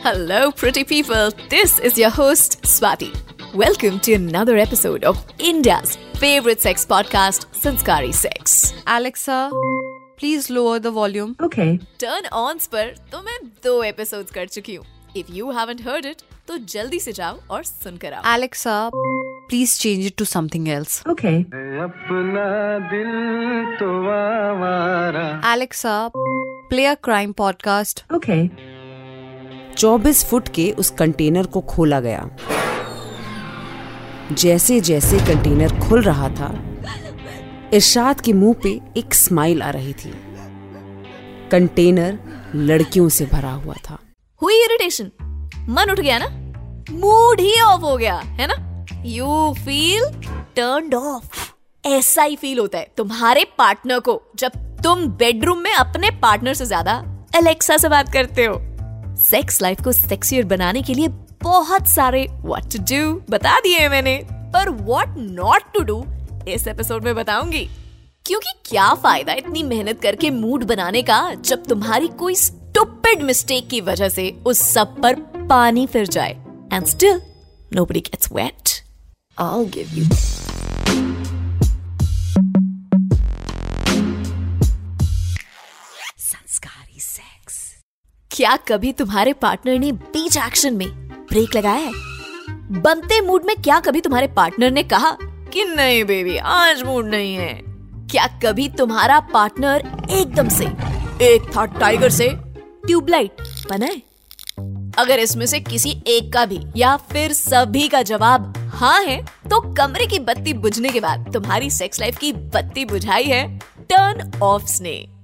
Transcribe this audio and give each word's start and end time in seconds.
Hello, 0.00 0.50
pretty 0.52 0.84
people. 0.84 1.30
This 1.50 1.78
is 1.78 1.98
your 1.98 2.10
host, 2.10 2.62
Swati. 2.62 3.10
Welcome 3.54 4.00
to 4.00 4.14
another 4.14 4.56
episode 4.56 5.04
of 5.04 5.24
India's 5.38 5.96
favorite 6.14 6.60
sex 6.60 6.84
podcast, 6.84 7.46
Sanskari 7.52 8.12
Sex. 8.12 8.72
Alexa, 8.86 9.50
please 10.16 10.48
lower 10.50 10.78
the 10.78 10.90
volume. 10.90 11.34
Okay. 11.48 11.78
Turn 11.98 12.28
ons 12.32 12.66
पर 12.74 12.94
तो 13.12 13.22
मैं 13.22 13.38
दो 13.64 13.82
episodes 13.84 14.30
कर 14.30 14.46
चुकी 14.46 14.74
हूँ. 14.74 14.84
If 15.16 15.30
you 15.30 15.50
haven't 15.58 15.80
heard 15.88 16.06
it, 16.12 16.22
तो 16.48 16.58
जल्दी 16.74 17.00
से 17.00 17.12
जाओ 17.12 17.38
और 17.50 17.64
सुनकर 17.64 18.12
आओ. 18.12 18.22
Alexa, 18.34 18.90
please 19.50 19.76
change 19.78 20.06
it 20.10 20.16
to 20.22 20.26
something 20.34 20.68
else. 20.76 21.02
Okay. 21.14 21.34
अपना 21.86 22.46
दिल 22.92 23.76
तो 23.80 23.90
आवारा 24.14 25.26
Alexa, 25.52 26.10
play 26.70 26.86
a 26.92 26.96
crime 27.08 27.34
podcast. 27.34 28.02
Okay. 28.20 28.50
24 29.81 30.23
foot 30.25 30.47
के 30.47 30.71
उस 30.71 30.89
कंटेनर 30.89 31.45
को 31.45 31.61
खोला 31.61 31.99
गया। 31.99 32.29
जैसे 34.31 34.79
जैसे 34.79 35.19
कंटेनर 35.19 35.79
खुल 35.79 36.01
रहा 36.01 36.29
था, 36.29 36.49
इरशाद 37.73 38.21
के 38.21 38.33
मुँह 38.33 38.55
पे 38.63 38.79
एक 38.97 39.13
स्माइल 39.13 39.61
आ 39.61 39.69
रही 39.69 39.93
थी। 39.93 40.13
कंटेनर 41.51 42.19
लड़कियों 42.55 43.09
से 43.09 43.25
भरा 43.25 43.51
हुआ 43.51 43.75
था। 43.89 43.99
हुई 44.41 44.63
इरिटेशन? 44.63 45.11
मन 45.69 45.91
उठ 45.91 45.99
गया 45.99 46.19
ना? 46.19 46.27
मूड 46.91 47.39
ही 47.39 47.61
ऑफ़ 47.61 47.81
हो 47.81 47.97
गया, 47.97 48.15
है 48.15 48.47
ना? 48.47 48.85
यू 49.05 49.53
फील 49.65 50.09
टर्न 50.55 50.93
ऑफ़ 50.93 51.53
ऐसा 51.87 52.23
ही 52.23 52.35
फील 52.35 52.59
होता 52.59 52.77
है 52.77 52.91
तुम्हारे 52.97 53.45
पार्टनर 53.57 53.99
को, 53.99 54.21
जब 54.35 54.51
तुम 54.83 55.07
बेडरूम 55.07 55.59
में 55.59 55.73
अपने 55.73 56.11
पार्टनर 56.11 56.53
से 56.53 56.65
ज़्यादा 56.65 57.03
अलेक्सा 57.35 57.77
से 57.77 57.89
बात 57.89 58.13
करते 58.13 58.45
हो। 58.45 58.70
सेक्स 59.21 59.61
लाइफ 59.61 59.81
को 59.83 59.91
सेक्सियर 59.91 60.45
बनाने 60.45 60.81
के 60.81 60.93
लिए 60.93 61.07
बहुत 61.43 61.87
सारे 61.87 62.27
व्हाट 62.31 62.71
टू 62.73 62.79
डू 62.91 63.13
बता 63.29 63.59
दिए 63.59 63.87
मैंने। 63.89 64.15
पर 64.53 64.69
व्हाट 64.69 65.15
नॉट 65.17 65.71
टू 65.73 65.83
डू 65.83 66.03
इस 66.47 66.67
एपिसोड 66.67 67.03
में 67.03 67.15
बताऊँगी। 67.15 67.67
क्योंकि 68.25 68.51
क्या 68.65 68.93
फ़ायदा 68.93 69.33
इतनी 69.33 69.63
मेहनत 69.63 70.01
करके 70.01 70.29
मूड 70.29 70.63
बनाने 70.63 71.01
का 71.01 71.33
जब 71.33 71.65
तुम्हारी 71.65 72.07
कोई 72.19 72.35
स्टूपिड 72.35 73.21
मिस्टेक 73.21 73.67
की 73.69 73.81
वजह 73.81 74.09
से 74.09 74.29
उस 74.45 74.61
सब 74.61 75.01
पर 75.01 75.15
पानी 75.49 75.87
फिर 75.87 76.07
जाए। 76.07 76.31
And 76.73 76.85
still 76.85 77.21
nobody 77.71 78.01
gets 78.01 78.31
wet. 78.31 78.71
I'll 79.37 79.67
give 79.75 79.91
you 79.97 80.05
क्या 88.41 88.55
कभी 88.55 88.91
तुम्हारे 88.93 89.33
पार्टनर 89.33 89.79
ने 89.79 89.91
बीच 89.91 90.37
एक्शन 90.37 90.73
में 90.73 90.87
ब्रेक 91.09 91.55
लगाया 91.55 91.79
है? 91.79 91.91
बनते 92.81 93.21
मूड 93.21 93.43
में 93.45 93.55
क्या 93.55 93.79
कभी 93.79 94.01
तुम्हारे 94.01 94.27
पार्टनर 94.27 94.71
ने 94.71 94.83
कहा 94.83 95.17
कि 95.53 95.65
नहीं 95.65 96.05
बेबी 96.05 96.37
आज 96.37 96.83
मूड 96.83 97.05
नहीं 97.05 97.35
है? 97.35 97.53
क्या 98.11 98.27
कभी 98.27 98.69
तुम्हारा 98.69 99.19
पार्टनर 99.19 100.07
एकदम 100.11 100.49
से, 100.49 100.65
एक 101.25 101.51
था 101.57 101.65
टाइगर 101.65 102.09
से 102.09 102.29
ट्यूबलाइट 102.87 103.31
बनाए 103.69 104.01
अगर 104.97 105.19
इसमें 105.19 105.45
से 105.45 105.59
किसी 105.59 106.03
एक 106.07 106.33
का 106.33 106.45
भी 106.45 106.59
या 106.75 106.97
फिर 106.97 107.33
सभी 107.33 107.87
का 107.87 108.01
जवाब 108.01 108.53
हाँ 108.73 109.03
है 109.03 109.25
तो 109.25 109.73
कमरे 109.73 110.07
की 110.07 110.19
बत्ती 110.19 110.53
बुझने 110.53 110.89
के 110.89 110.99
बाद 110.99 111.33
तुम्हारी 111.33 111.69
सेक्स 111.69 111.99
लाइफ 111.99 112.17
की 112.17 112.33
बत्ती 112.33 112.85
बुझाई 112.85 113.23
है 113.23 113.59
टर्न 113.79 114.39
ऑफ़ 114.43 114.81
ने 114.81 115.20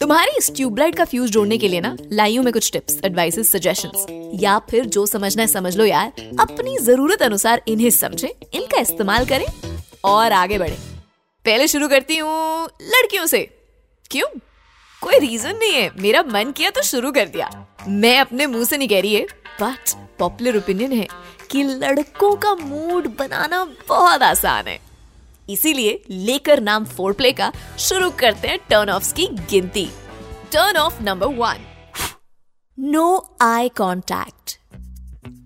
तुम्हारी 0.00 0.30
इस 0.38 0.50
ट्यूबलाइट 0.54 0.94
का 0.94 1.04
फ्यूज 1.04 1.30
जोड़ने 1.30 1.58
के 1.58 1.68
लिए 1.68 1.80
ना, 1.80 1.96
लाइयों 2.12 2.42
में 2.42 2.52
कुछ 2.52 2.72
टिप्स 2.72 3.00
एडवाइसेस 3.04 3.50
सजेशंस 3.52 4.06
या 4.34 4.58
फिर 4.70 4.84
जो 4.84 5.06
समझना 5.06 5.42
है 5.42 5.48
समझ 5.48 5.76
लो 5.76 5.84
यार, 5.84 6.12
अपनी 6.40 6.76
ज़रूरत 6.78 7.22
अनुसार 7.22 7.62
इन्हें 7.68 7.90
समझे, 7.90 8.34
इनका 8.54 8.80
इस्तेमाल 8.80 9.26
करें, 9.26 9.46
और 10.04 10.32
आगे 10.32 10.58
बढ़े। 10.58 10.76
पहले 11.44 11.68
शुरू 11.68 11.88
करती 11.88 12.16
हूँ 12.16 12.64
लड़कियों 12.82 13.26
से। 13.26 13.40
क्यों? 14.10 14.26
कोई 15.02 15.18
रीजन 15.18 15.56
नहीं 15.56 15.72
है। 15.72 15.90
मेरा 16.00 16.22
मन 16.22 16.52
किया 16.52 16.70
तो 16.70 16.82
शुरू 16.82 17.12
कर 17.12 17.28
दिया। 17.28 17.50
मैं 17.88 18.18
अपने 18.20 18.46
मुँह 18.46 18.64
से 18.64 18.76
नहीं 18.76 18.88
कह 18.88 19.00
रही 19.00 19.14
है 19.14 19.26
बट 19.62 19.94
पॉपुलर 20.18 20.56
ओपिनियन 20.56 20.92
है 20.92 21.06
कि 21.50 21.62
लड़कों 21.62 22.34
का 22.36 22.54
मूड 22.54 23.06
बनाना 23.18 23.64
बहुत 23.88 24.22
आसान 24.22 24.66
है। 24.66 24.78
इसीलिए 25.48 26.00
लेकर 26.10 26.60
नाम 26.60 26.84
फोर 26.86 27.12
प्ले 27.12 27.32
का 27.32 27.52
शुरू 27.78 28.10
करते 28.20 28.48
हैं 28.48 28.58
टर्न 28.70 28.90
ऑफ़ 28.90 29.12
की 29.14 29.26
गिनती। 29.50 29.88
Turn 30.52 30.76
off 30.76 31.02
number 31.02 31.26
one 31.36 31.64
no 32.78 33.36
eye 33.42 33.68
contact 33.68 34.58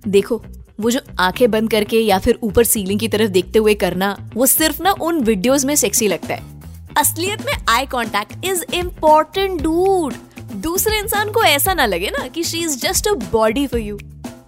देखो, 0.09 0.43
वो 0.81 0.91
जो 0.91 1.01
आँखें 1.21 1.51
बंद 1.51 1.71
करके 1.71 2.01
या 2.01 2.19
फिर 2.19 2.39
ऊपर 2.43 2.65
सीलिंग 2.65 3.01
की 3.01 3.09
तरफ़ 3.09 3.31
देखते 3.31 3.59
हुए 3.59 3.75
करना, 3.75 4.17
वो 4.35 4.47
सिर्फ़ 4.47 4.83
ना 4.83 4.93
उन 4.93 5.21
वीडियोस 5.21 5.65
में 5.65 5.75
सेक्सी 5.77 6.09
लगता 6.09 6.35
है। 6.35 6.59
असलियत 6.99 7.45
में 7.47 7.53
eye 7.69 7.87
contact 7.87 8.45
is 8.45 8.65
important 8.75 9.61
dude 9.63 10.15
दूसरे 10.55 10.99
इंसान 10.99 11.31
को 11.33 11.43
ऐसा 11.45 11.75
ना 11.75 11.87
लगे 11.87 12.11
ना 12.11 12.27
कि 12.29 12.43
she 12.45 12.59
is 12.59 12.79
just 12.79 13.09
a 13.09 13.13
body 13.33 13.67
for 13.67 13.81
you 13.81 13.99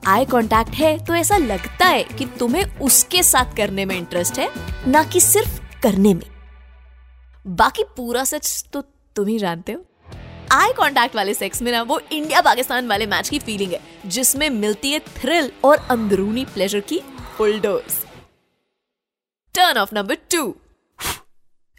eye 0.07 0.25
contact 0.25 0.75
है 0.75 0.99
तो 1.05 1.15
ऐसा 1.15 1.37
लगता 1.37 1.87
है 1.87 2.03
कि 2.19 2.25
तुम्हें 2.39 2.65
उसके 2.81 3.23
साथ 3.23 3.57
करने 3.57 3.85
में 3.85 3.97
इंटरेस्ट 3.97 4.39
है। 4.39 4.49
ना 4.87 5.03
कि 5.05 5.21
सिर्फ़ 5.21 5.61
करने 5.83 6.13
में। 6.15 6.31
बाकी 7.47 7.83
पूरा 7.97 8.25
सच 8.25 8.65
तो 8.73 8.81
तुम 9.17 9.27
ही 9.27 9.39
जानते 9.39 9.73
हो। 9.73 9.85
आई 10.53 10.73
कांटेक्ट 10.73 11.17
वाले 11.17 11.35
सेक्स 11.35 11.63
में 11.63 11.71
ना, 11.73 11.83
वो 11.83 12.01
इंडिया 12.13 12.41
पाकिस्तान 12.41 12.89
वाले 12.89 13.07
मैच 13.07 13.29
की 13.29 13.39
फीलिंग 13.39 13.73
है, 13.73 13.81
जिसमें 14.07 14.49
मिलती 14.51 14.93
है 14.93 14.99
थ्रिल 15.09 15.51
और 15.65 15.77
अंदरूनी 15.91 16.45
प्लेजर 16.45 16.81
की 16.81 17.01
full 17.37 17.61
dose 17.61 17.99
turn 19.55 19.79
off 19.79 19.95
number 19.95 20.15
two 20.31 20.55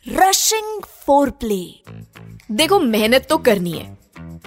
rushing 0.05 0.81
foreplay 1.29 1.61
देखो, 2.51 2.79
मेहनत 2.79 3.25
तो 3.29 3.37
करनी 3.37 3.71
है, 3.71 3.97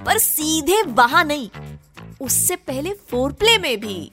पर 0.07 0.19
सीधे 0.19 0.83
वहाँ 0.83 1.25
नहीं। 1.25 1.49
उससे 2.21 2.57
पहले 2.57 2.93
फोर 3.11 3.33
प्ले 3.33 3.57
में 3.59 3.81
भी। 3.81 4.11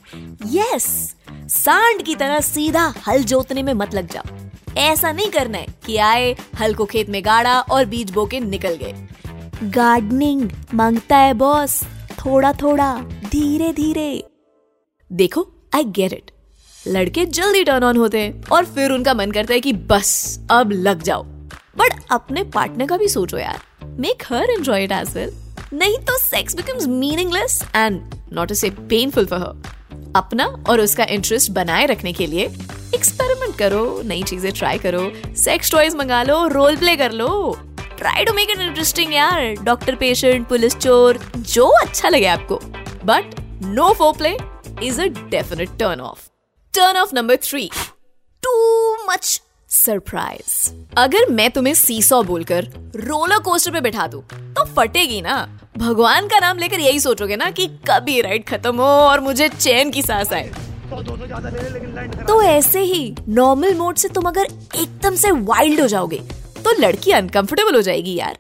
यस 0.52 1.16
सांड 1.50 2.04
की 2.04 2.16
तरह 2.16 2.40
सीधा 2.40 2.94
हल 3.08 3.24
जोतने 3.24 3.64
में 3.64 3.74
मत 3.74 3.94
लग 3.94 4.12
जाओ। 4.12 4.38
ऐसा 4.78 5.12
नहीं 5.12 5.30
करना 5.30 5.58
है 5.58 5.68
कि 5.86 5.98
आए, 5.98 6.36
हल 6.60 6.74
को 6.74 6.86
खेत 6.86 7.10
में 7.10 7.24
गाड़ा 7.26 7.60
और 7.62 7.86
बीज 7.86 8.12
बो 8.12 8.26
के 8.26 8.40
निकल 8.40 8.76
गए। 8.76 9.08
गार्डनिंग 9.64 10.50
माँगता 10.74 11.18
है 11.18 11.34
बॉस 11.34 11.84
थोड़ा 12.20 12.54
थोड़ा 12.54 12.94
धीरे 13.32 13.72
धीरे 13.74 14.24
देखो 15.12 15.48
आई 15.76 15.84
गेट 15.84 16.14
इट 16.14 16.32
लड़के 16.88 17.26
जल्दी 17.26 17.64
टर्न 17.64 17.84
ऑन 17.84 17.98
होते 17.98 18.20
हैं 18.20 18.44
और 18.52 18.66
फिर 18.66 18.92
उनका 18.92 19.14
मन 19.14 19.32
करता 19.32 19.54
है 19.54 19.60
कि 19.60 19.74
बस, 19.74 20.40
अब 20.52 20.72
लग 20.72 21.02
जाओ। 21.02 21.24
बट 21.78 22.02
अपने 22.12 22.44
पार्टनर 22.44 22.88
का 22.88 22.98
भी 22.98 23.08
सोचो 23.08 23.38
यार। 23.38 23.62
Make 24.00 24.24
her 24.30 24.50
enjoy 24.50 24.84
it 24.84 24.92
as 24.92 25.16
well 25.16 25.43
नहीं 25.74 25.98
तो 26.00 26.18
sex 26.20 26.56
becomes 26.56 26.86
meaningless 26.88 27.62
and 27.76 28.02
not 28.34 28.48
to 28.48 28.56
say 28.56 28.70
painful 28.90 29.26
for 29.26 29.40
her 29.40 30.12
अपना 30.16 30.46
और 30.70 30.82
उसका 30.82 31.04
इंटरेस्ट 31.12 31.52
बनाए 31.52 31.86
रखने 31.86 32.14
के 32.14 32.28
लिए 32.28 32.46
एक्सपेरिमेंट 32.96 33.56
करो, 33.58 34.02
नई 34.06 34.24
चीज़ें 34.24 34.52
ट्राई 34.54 34.78
करो 34.78 35.12
सेक्स 35.36 35.72
टॉयज 35.72 35.96
मंगा 35.96 36.22
लो 36.24 36.46
रोल 36.48 36.76
प्ले 36.78 36.96
कर 36.96 37.12
लो। 37.12 37.30
Try 37.98 38.26
to 38.26 38.34
make 38.34 38.50
it 38.50 38.60
interesting 38.60 39.14
यार 39.14 39.64
डॉक्टर 39.64 39.96
पेशेंट 39.96 40.48
पुलिस 40.48 40.76
चोर, 40.76 41.20
जो 41.36 41.66
अच्छा 41.82 42.10
लगे 42.10 42.26
आपको। 42.28 42.60
But 43.06 43.36
no 43.66 43.92
foreplay 44.12 44.38
is 44.84 45.02
a 45.02 45.06
definite 45.30 45.78
turn 45.80 46.02
off 46.02 46.28
turn 46.74 46.98
off 46.98 47.16
number 47.16 47.36
three 47.44 47.70
too 48.44 48.54
much 49.10 49.42
surprise 49.74 50.56
अगर 50.98 51.30
मैं 51.30 51.50
तुम्हें 51.52 51.74
सीसॉ 51.74 52.22
बोलकर 52.24 52.66
रोलर 52.98 53.40
कोस्टर 53.40 53.72
पे 53.72 53.80
बैठा 53.82 54.06
दूँ 54.08 54.22
तो 54.32 54.64
फटेगी 54.74 55.22
ना। 55.22 55.38
भगवान 55.78 56.28
का 56.28 56.40
नाम 56.40 56.58
लेकर 56.58 56.80
यही 56.80 57.00
सोचोगे 57.00 57.36
ना 57.36 57.50
कि 57.52 57.68
कभी 57.88 58.20
राइड 58.22 58.46
खत्म 58.48 58.76
हो 58.78 58.84
और 58.84 59.20
मुझे 59.20 59.48
चैन 59.50 59.92
की 59.92 60.02
सांस 60.02 60.34
आए। 60.34 60.52
तो 62.28 62.42
ऐसे 62.42 62.82
ही 62.82 63.16
नॉर्मल 63.30 63.74
मोड 63.76 63.96
से 63.96 64.10
तुम 64.10 64.28
अगर 64.28 64.48
एकदम 64.76 65.16
से 65.16 65.32
वाइल्ड 65.32 65.80
हो 65.82 65.88
जाओगे 65.88 66.20
तो 66.58 66.74
लड़की 66.80 67.12
अनकंफर्टेबल 67.12 67.76
हो 67.76 67.82
जाएगी 67.82 68.14
यार। 68.16 68.38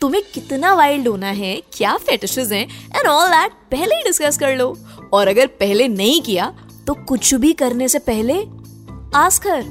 तुम्हें 0.00 0.22
कितना 0.34 0.72
वाइल्ड 0.74 1.08
होना 1.08 1.26
है, 1.28 1.54
क्या 1.74 1.96
फेटिशेस 1.98 2.50
हैं 2.52 2.64
एंड 2.96 3.06
ऑल 3.08 3.28
दैट 3.28 3.52
पहले 3.70 3.94
ही 3.94 4.02
डिस्कस 4.02 4.38
कर 4.38 4.56
लो। 4.56 4.76
और 5.12 5.28
अगर 5.28 5.46
पहले 5.60 5.86
नहीं 5.88 6.20
किया 6.22 6.52
तो 6.86 6.94
कुछ 7.04 7.32
भी 7.36 7.52
करने 7.54 7.88
से 7.88 7.98
पहले 8.00 8.40
आस्क 9.18 9.46
हर 9.46 9.62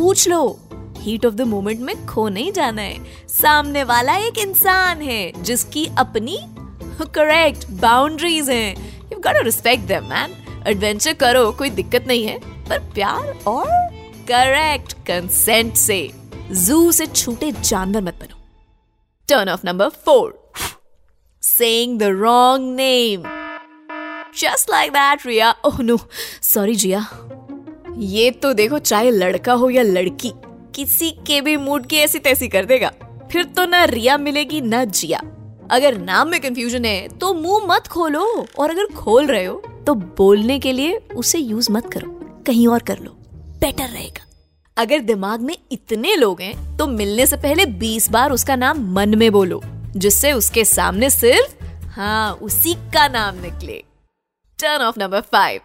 पूछ 0.00 0.28
लो। 0.28 0.60
हीट 0.98 1.26
ऑफ़ 1.26 1.34
द 1.34 1.40
मोमेंट 1.40 1.80
में 1.80 2.06
खो 2.06 2.28
नहीं 2.28 2.52
जाना 2.52 2.82
है। 2.82 3.26
सामने 3.28 3.84
वाला 3.84 4.16
एक 4.16 4.38
इंसान 4.38 5.02
है, 5.02 5.42
जिसकी 5.42 5.86
अपनी 5.98 6.38
करेक्ट 7.02 7.70
बाउंड्रीज 7.70 8.50
हैं। 8.50 9.00
You 9.12 9.20
got 9.20 9.34
to 9.34 9.42
respect 9.42 9.84
them 9.84 10.04
man 10.04 10.62
adventure 10.66 11.12
करो, 11.12 11.52
कोई 11.52 11.70
दिक्कत 11.70 12.04
नहीं 12.06 12.26
है। 12.26 12.38
पर 12.68 12.78
प्यार 12.78 13.38
और 13.46 13.66
करेक्ट 14.28 14.92
कंसेंट 14.92 15.74
से 15.74 16.10
जू 16.50 16.92
से 16.92 17.06
छूटे 17.06 17.52
जानवर 17.52 18.02
मत 18.02 18.14
बनो। 18.14 18.36
Turn 19.28 19.48
off 19.48 19.60
number 19.64 19.88
four 19.88 20.52
saying 21.42 21.92
the 21.98 22.08
wrong 22.08 22.64
name. 22.76 23.26
Just 24.38 24.70
like 24.70 24.90
that 24.90 25.26
Riya 25.26 25.54
oh 25.64 25.82
no 25.82 25.98
sorry 26.42 26.74
Jiya 26.74 27.00
ये 28.00 28.30
तो 28.32 28.52
देखो 28.52 28.78
चाहे 28.78 29.10
लड़का 29.10 29.52
हो 29.52 29.68
या 29.70 29.82
लड़की, 29.82 30.32
किसी 30.74 31.10
के 31.26 31.40
भी 31.40 31.56
मूड 31.56 31.86
की 31.86 31.96
ऐसी 31.96 32.18
तैसी 32.18 32.48
कर 32.48 32.64
देगा। 32.64 32.92
फिर 33.32 33.44
तो 33.46 33.66
ना 33.66 33.84
रिया 33.84 34.16
मिलेगी, 34.18 34.60
ना 34.60 34.84
जिया। 34.84 35.18
अगर 35.70 35.98
नाम 35.98 36.28
में 36.28 36.40
कंफ्यूजन 36.40 36.84
है 36.84 37.08
तो 37.08 37.32
मुँह 37.34 37.66
मत 37.66 37.86
खोलो। 37.86 38.46
और 38.58 38.70
अगर 38.70 38.86
खोल 38.94 39.26
रहे 39.26 39.44
हो 39.44 39.62
तो 39.86 39.94
बोलने 39.94 40.58
के 40.58 40.72
लिए 40.72 40.96
उसे 41.16 41.38
यूज़ 41.38 41.70
मत 41.72 41.92
करो। 41.92 42.08
कहीं 42.46 42.66
और 42.68 42.82
कर 42.82 42.98
लो। 42.98 43.10
बेटर 43.60 43.88
रहेगा। 43.88 44.26
अगर 44.76 44.98
दिमाग 45.00 45.40
में 45.40 45.56
इतने 45.72 46.16
लोग 46.16 46.40
हैं 46.40 46.76
तो 46.76 46.86
मिलने 46.86 47.26
से 47.26 47.36
पहले 47.36 47.66
20 47.78 48.10
बार 48.10 48.32
उसका 48.32 48.56
नाम 48.56 48.92
मन 48.92 49.18
में 49.18 49.30
बोलो, 49.32 49.60
जिससे 49.96 50.32
उसके 50.32 50.64
सामने 50.64 51.10
सिर्फ़ 51.10 51.64
हाँ 51.90 52.32
उसी 52.32 52.74
का 52.74 53.06
नाम 53.08 53.40
निकले। 53.42 53.82
Turn 54.58 54.82
off 54.82 55.00
number 55.00 55.20
five 55.22 55.60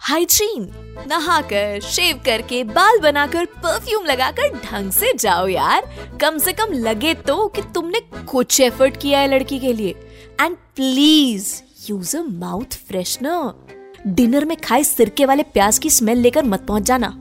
hygiene 0.00 0.62
नहाकर, 1.08 1.80
शेव 1.80 2.20
करके, 2.26 2.62
बाल 2.64 2.98
बनाकर 3.00 3.44
परफ्यूम 3.64 4.04
लगाकर 4.04 4.54
ढंग 4.54 4.90
से 4.92 5.12
जाओ 5.14 5.46
यार। 5.46 5.88
कम 6.20 6.38
से 6.38 6.52
कम 6.52 6.72
लगे 6.74 7.12
तो 7.14 7.46
कि 7.46 7.62
तुमने 7.74 8.00
कुछ 8.24 8.60
एफर्ट 8.60 8.96
किया 8.96 9.20
है 9.20 9.28
लड़की 9.28 9.58
के 9.58 9.72
लिए। 9.72 9.90
And 10.40 10.56
please 10.76 11.52
use 11.90 12.16
a 12.16 12.22
mouth 12.22 12.78
freshener 12.88 14.10
dinner 14.10 14.44
में 14.44 14.56
खाए 14.56 14.84
सिरके 14.84 15.24
वाले 15.24 15.42
प्याज 15.42 15.78
की 15.78 15.90
स्मेल 15.90 16.18
लेकर 16.18 16.44
मत 16.44 16.66
पहुँच 16.66 16.82
जाना। 16.82 17.14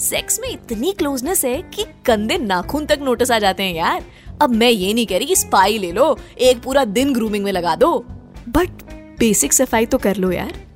सेक्स 0.00 0.40
में 0.40 0.48
इतनी 0.48 0.92
क्लोजनेस 0.92 1.44
है 1.44 1.60
कि 1.74 1.84
कंधे 2.06 2.38
नाखून 2.38 2.86
तक 2.86 2.98
नोटिस 3.02 3.30
आ 3.30 3.38
जाते 3.38 3.62
हैं 3.62 3.74
यार। 3.74 4.04
अब 4.42 4.50
मैं 4.50 4.70
ये 4.70 4.94
नहीं 4.94 5.06
कह 5.06 5.18
रही 5.18 5.26
कि 5.26 5.36
स्पाई 5.36 5.78
ले 5.78 5.92
लो, 5.92 6.16
एक 6.38 6.62
पूरा 6.62 6.84
दिन 6.84 7.14
ग्रूमिंग 7.14 7.44
में 7.44 7.52
लगा 7.52 7.76
दो। 7.76 7.98
बट 8.48 8.82
बेसिक 9.18 9.52
सफ़ाई 9.52 9.86
तो 9.86 9.98
कर 9.98 10.16
लो 10.16 10.32
यार। 10.32 10.67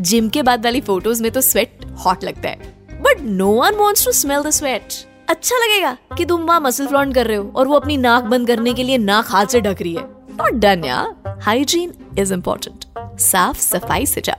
जिम 0.00 0.28
के 0.28 0.42
बाद 0.42 0.64
वाली 0.64 0.80
फ़ोटोज़ 0.80 1.22
में 1.22 1.30
तो 1.32 1.40
स्वेट 1.40 1.84
हॉट 2.04 2.24
लगता 2.24 2.48
है। 2.48 3.00
But 3.02 3.20
no 3.20 3.50
one 3.52 3.74
wants 3.74 4.04
to 4.04 4.12
smell 4.12 4.42
the 4.42 4.50
sweat 4.50 4.94
अच्छा 5.28 5.56
लगेगा 5.56 5.96
कि 6.18 6.24
तुम 6.24 6.42
वहाँ 6.42 6.60
मसल 6.60 6.86
फ्लॉन्ट 6.86 7.14
कर 7.14 7.26
रहे 7.26 7.36
हो 7.36 7.52
और 7.56 7.68
वो 7.68 7.74
अपनी 7.74 7.96
नाक 7.96 8.24
बंद 8.24 8.46
करने 8.46 8.74
के 8.74 8.82
लिए 8.82 8.98
नाक 8.98 9.26
हाथ 9.30 9.46
से 9.46 9.60
ढक 9.60 9.82
रही 9.82 9.94
है। 9.94 10.02
नॉट 10.32 10.60
डन 10.60 10.84
या 10.84 10.96
हाइजीन 11.42 11.92
इज़ 12.18 12.32
इंपॉर्टेंट 12.34 12.84
साफ़ 13.20 13.58
सफ़ाई 13.58 14.06
से 14.06 14.20
जा। 14.20 14.36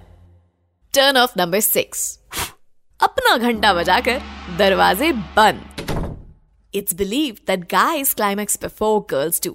टर्न 0.94 1.18
ऑफ़ 1.18 1.34
नंबर 1.38 1.60
सिक्स 1.60 2.20
अपना 3.00 3.38
घंटा 3.38 3.74
बजाकर 3.74 4.22
दरवाजे 4.58 5.12
बंद। 5.38 5.62
It's 6.74 6.94
believe 6.96 7.36
that 7.48 7.64
guys 7.72 8.14
climax 8.14 8.60
before 8.62 9.00
girls 9.12 9.42
do 9.44 9.54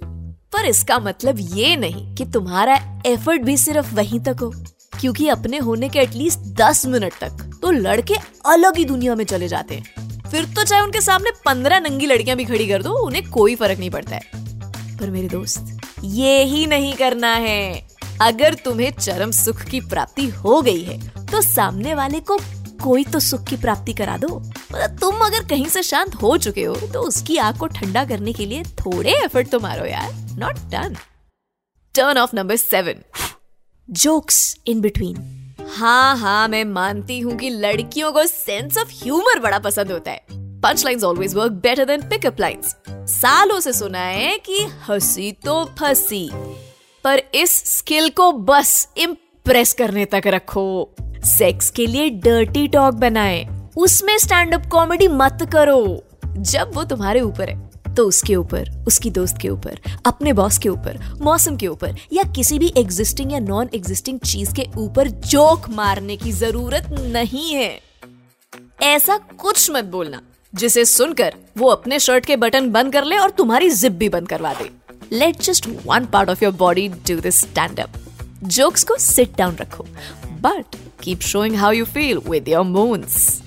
पर 0.53 0.65
इसका 0.65 0.99
मतलब 0.99 1.37
ये 1.53 1.75
नहीं 1.75 2.15
कि 2.15 2.25
तुम्हारा 2.25 2.79
एफर्ट 3.05 3.41
भी 3.41 3.57
सिर्फ़ 3.57 3.93
वहीं 3.95 4.19
तक 4.19 4.41
हो। 4.41 4.53
क्योंकि 4.99 5.27
अपने 5.29 5.57
होने 5.59 5.89
के 5.89 5.99
एटलीस्ट 5.99 6.39
दस 6.57 6.85
मिनट 6.85 7.13
तक 7.21 7.43
तो 7.61 7.71
लड़के 7.71 8.15
अलग 8.45 8.77
ही 8.77 8.85
दुनिया 8.85 9.15
में 9.15 9.23
चले 9.25 9.47
जाते 9.47 9.75
हैं। 9.75 10.29
फिर 10.29 10.45
तो 10.45 10.63
चाहे 10.63 10.81
उनके 10.81 11.01
सामने 11.01 11.31
पंद्रह 11.45 11.79
नंगी 11.79 12.05
लड़कियाँ 12.05 12.37
भी 12.37 12.45
खड़ी 12.45 12.67
कर 12.67 12.83
दो, 12.83 12.93
उन्हें 13.05 13.29
कोई 13.29 13.55
फ़र्क 13.55 13.79
नहीं 13.79 13.89
पड़ता 13.89 14.15
है। 14.15 14.97
पर 14.97 15.09
मेरे 15.09 15.27
दोस्त, 15.27 15.77
ये 16.03 16.43
ही 16.43 16.65
नहीं 16.67 16.93
करना 16.95 17.33
है। 17.35 17.87
अगर 18.21 18.53
तुम्हें 18.55 18.91
चरम 18.91 19.31
सुख 19.31 19.61
की 19.61 19.81
प्राप्ति 19.81 20.27
हो 20.29 20.61
गई 20.61 20.83
है 20.83 20.99
तो 21.27 21.41
सामने 21.41 21.93
वाले 21.95 22.19
को 22.21 22.37
कोई 22.83 23.03
तो 23.03 23.19
सुख 23.19 23.43
की 23.43 23.57
प्राप्ति 23.57 23.93
करा 23.93 24.17
दो। 24.17 24.27
तुम 25.01 25.19
अगर 25.25 25.45
कहीं 25.47 25.65
से 25.65 25.83
शांत 25.83 26.15
हो 26.15 26.35
चुके 26.37 26.63
हो 26.63 26.75
तो 26.87 27.01
उसकी 27.01 27.37
आग 27.37 27.57
को 27.57 27.67
ठंडा 27.69 28.03
करने 28.05 28.33
के 28.33 28.45
लिए 28.45 28.63
थोड़े 28.79 29.13
एफर्ट 29.15 29.49
तो 29.49 29.59
मारो 29.59 29.85
यार। 29.85 30.11
Not 30.39 30.59
done 30.71 30.95
turn 31.95 32.17
off 32.17 32.35
number 32.35 32.55
seven 32.55 33.03
jokes 33.89 34.57
in 34.67 34.79
between. 34.81 35.17
हाँ 35.69 36.17
हाँ 36.17 36.47
मैं 36.47 36.63
मानती 36.65 37.19
हूँ 37.19 37.35
कि 37.35 37.49
लड़कियों 37.49 38.11
को 38.11 38.25
सेंस 38.25 38.77
ऑफ़ 38.77 38.89
ह्यूमर 38.93 39.39
बड़ा 39.39 39.59
पसंद 39.59 39.91
होता 39.91 40.11
है। 40.11 40.25
Punch 40.61 40.83
lines 40.85 41.03
always 41.03 41.35
work 41.35 41.51
better 41.51 41.85
than 41.85 42.01
pickup 42.01 42.39
lines 42.39 42.75
सालों 43.11 43.59
से 43.59 43.73
सुना 43.73 43.99
है 43.99 44.37
कि 44.39 44.59
हँसी 44.87 45.31
तो 45.45 45.63
फंसी, 45.79 46.29
पर 47.03 47.21
इस 47.35 47.51
स्किल 47.77 48.09
को 48.09 48.31
बस 48.31 48.87
इम्प्रेस 48.97 49.73
करने 49.73 50.05
तक 50.05 50.21
रखो। 50.27 50.95
सेक्स 51.27 51.69
के 51.69 51.85
लिए 51.85 52.09
डर्टी 52.09 52.67
टॉक 52.67 52.95
बनाए। 52.95 53.69
उसमें 53.77 54.17
स्टैंड 54.17 54.53
अप 54.53 54.69
कॉमेडी 54.71 55.07
मत 55.07 55.49
करो। 55.53 56.03
जब 56.27 56.71
वो 56.73 56.83
तुम्हारे 56.83 57.21
ऊपर 57.21 57.49
है। 57.49 57.66
तो 57.97 58.03
उसके 58.07 58.35
ऊपर, 58.35 58.69
उसकी 58.87 59.09
दोस्त 59.09 59.37
के 59.41 59.49
ऊपर, 59.49 59.79
अपने 60.05 60.33
बॉस 60.33 60.57
के 60.57 60.69
ऊपर, 60.69 60.99
मौसम 61.21 61.55
के 61.55 61.67
ऊपर, 61.67 61.95
या 62.13 62.23
किसी 62.35 62.59
भी 62.59 62.71
एग्जिस्टिंग 62.77 63.31
या 63.31 63.39
नॉन 63.39 63.69
एग्जिस्टिंग 63.75 64.19
चीज़ 64.19 64.53
के 64.55 64.65
ऊपर 64.77 65.07
जोक 65.07 65.69
मारने 65.69 66.17
की 66.17 66.31
ज़रूरत 66.31 66.89
नहीं 67.13 67.53
है। 67.53 67.79
ऐसा 68.83 69.17
कुछ 69.17 69.69
मत 69.71 69.85
बोलना, 69.85 70.21
जिसे 70.53 70.85
सुनकर 70.85 71.33
वो 71.57 71.69
अपने 71.69 71.99
शर्ट 71.99 72.25
के 72.25 72.35
बटन 72.35 72.69
बंद 72.71 72.93
कर 72.93 73.05
ले 73.05 73.17
और 73.17 73.31
तुम्हारी 73.31 73.69
जिप 73.69 73.91
भी 73.91 74.09
बंद 74.09 74.27
करवा 74.27 74.53
दे। 74.53 74.69
Let 75.11 75.41
just 75.41 75.67
one 75.85 76.05
part 76.05 76.29
of 76.29 76.43
your 76.43 76.53
body 76.53 76.87
do 77.07 77.19
this 77.19 77.41
stand 77.41 77.79
up 77.79 77.99
jokes 78.43 78.83
को 78.83 78.97
सिट 78.97 79.37
डाउन 79.37 79.55
रखो 79.55 79.85
but 80.41 80.75
keep 81.03 81.21
showing 81.23 81.55
how 81.55 81.71
you 81.71 81.85
feel 81.85 82.17
with 82.29 82.49
your 82.49 82.63
moans 82.65 83.41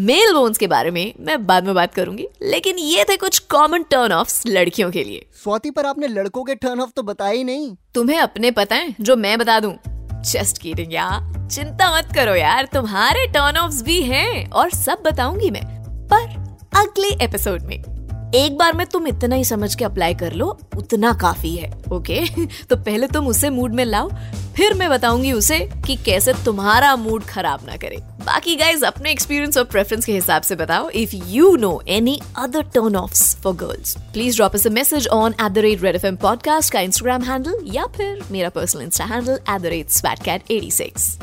male 0.00 0.32
bones 0.34 0.58
के 0.58 0.66
बारे 0.66 0.90
में 0.90 1.14
मैं 1.20 1.46
बाद 1.46 1.64
में 1.64 1.74
बात 1.74 1.94
करूँगी 1.94 2.26
लेकिन 2.42 2.78
ये 2.78 3.04
थे 3.04 3.16
कुछ 3.16 3.38
कॉमन 3.38 3.82
टर्न 3.82 4.12
ऑफ़ 4.12 4.42
लड़कियों 4.46 4.90
के 4.90 5.04
लिए। 5.04 5.26
स्वाति 5.44 5.70
पर 5.70 5.86
आपने 5.86 6.08
लड़कों 6.08 6.44
के 6.44 6.54
टर्न 6.54 6.80
ऑफ़ 6.80 6.90
तो 6.96 7.02
बताया 7.02 7.32
ही 7.32 7.44
नहीं। 7.44 7.76
तुम्हें 7.94 8.18
अपने 8.18 8.50
पता 8.50 8.76
है 8.76 8.94
जो 9.00 9.16
मैं 9.16 9.38
बता 9.38 9.60
दूँ? 9.60 9.74
जस्ट 10.22 10.58
किडिंग 10.58 10.94
यार। 10.94 11.48
चिंता 11.48 11.96
मत 11.96 12.08
करो 12.14 12.34
यार 12.34 12.68
तुम्हारे 12.72 13.26
टर्न 13.26 13.56
ऑफ़ 13.56 13.82
भी 13.82 14.02
हैं 14.02 14.50
और 14.50 14.70
सब 14.70 15.02
बताऊँगी 15.04 15.50
मैं। 15.50 15.64
पर 16.12 16.56
अगले 16.80 17.24
एपिसोड 17.24 17.62
में। 17.62 17.99
एक 18.34 18.56
बार 18.58 18.72
में 18.72 18.86
तुम 18.86 19.06
इतना 19.06 19.36
ही 19.36 19.44
समझ 19.44 19.74
के 19.74 19.84
अप्लाई 19.84 20.14
कर 20.14 20.32
लो, 20.32 20.46
उतना 20.76 21.12
काफ़ी 21.12 21.56
है 21.56 21.70
ओके 21.92 22.46
तो 22.70 22.76
पहले 22.76 23.06
तुम 23.06 23.26
उसे 23.26 23.50
मूड 23.50 23.74
में 23.74 23.84
लाओ, 23.84 24.08
फिर 24.56 24.74
मैं 24.74 24.90
बताऊँगी 24.90 25.32
उसे 25.32 25.58
कि 25.86 25.96
कैसे 25.96 26.32
तुम्हारा 26.44 26.94
मूड 26.96 27.24
खराब 27.24 27.60
ना 27.66 27.76
करे। 27.76 27.96
बाकी 28.26 28.56
गाइज़ 28.56 28.84
अपने 28.84 29.10
एक्सपीरियंस 29.10 29.58
और 29.58 29.64
प्रेफरेंस 29.64 30.04
के 30.04 30.12
हिसाब 30.12 30.42
से 30.42 30.56
बताओ। 30.56 30.88
If 30.90 31.14
you 31.26 31.56
know 31.56 31.82
any 31.88 32.20
other 32.38 32.62
turn 32.62 32.96
off 32.96 33.14
for 33.42 33.54
girls 33.56 33.96
please 34.12 34.36
drop 34.36 34.56
a 34.56 34.70
message 34.70 35.08
on 35.08 35.34
at 35.40 35.52
the 35.52 35.58
rate 35.58 35.82
red 35.82 35.96
F 35.96 36.06
M 36.06 36.16
podcast 36.16 36.72
का 36.72 36.80
इंस्टाग्राम 36.80 37.22
हैंडल 37.22 37.64
या 37.66 37.86
फिर 37.86 38.22
मेरा 38.30 38.48
personal 38.48 38.82
insta 38.82 39.04
handle 39.04 39.40
at 39.50 39.60
the 39.60 39.66
rate 39.66 39.90
swat 39.90 40.22
cat 40.24 40.50
eighty 40.50 40.70
six 40.70 41.16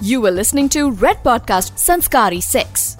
You 0.00 0.18
were 0.20 0.30
listening 0.30 0.70
to 0.70 0.82
Red 1.00 1.18
Podcast 1.24 1.80
Sanskari 1.80 2.38
6. 2.42 2.99